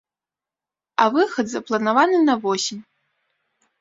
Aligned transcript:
А 1.03 1.07
выхад 1.17 1.45
запланаваны 1.53 2.19
на 2.29 2.35
восень. 2.47 2.83